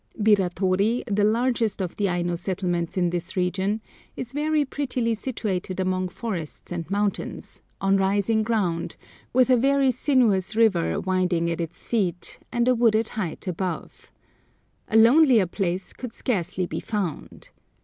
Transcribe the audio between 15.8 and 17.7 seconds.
could scarcely be found.